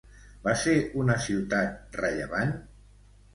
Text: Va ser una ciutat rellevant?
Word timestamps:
Va 0.45 0.53
ser 0.61 0.73
una 1.01 1.17
ciutat 1.25 2.01
rellevant? 2.01 2.57